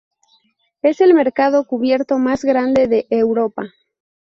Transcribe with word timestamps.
Es 0.81 0.99
el 0.99 1.13
mercado 1.13 1.63
cubierto 1.67 2.17
más 2.17 2.43
grande 2.43 2.87
de 2.87 3.05
Europa. 3.11 3.67